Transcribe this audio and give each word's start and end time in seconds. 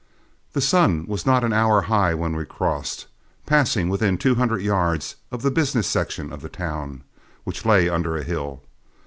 The 0.53 0.61
sun 0.61 1.05
was 1.05 1.27
not 1.27 1.43
an 1.43 1.53
hour 1.53 1.81
high 1.83 2.15
when 2.15 2.35
we 2.35 2.43
crossed, 2.43 3.05
passing 3.45 3.87
within 3.87 4.17
two 4.17 4.33
hundred 4.33 4.63
yards 4.63 5.17
of 5.31 5.43
the 5.43 5.51
business 5.51 5.85
section 5.85 6.33
of 6.33 6.41
the 6.41 6.49
town, 6.49 7.03
which 7.43 7.67
lay 7.67 7.87
under 7.87 8.17
a 8.17 8.23
hill. 8.23 8.63